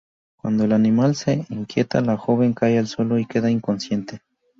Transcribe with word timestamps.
Cuando 0.35 0.63
el 0.63 0.71
animal 0.71 1.13
se 1.13 1.45
inquieta, 1.51 2.01
la 2.01 2.17
joven 2.17 2.53
cae 2.53 2.79
al 2.79 2.87
suelo 2.87 3.19
y 3.19 3.27
queda 3.27 3.51
inconsciente. 3.51 4.23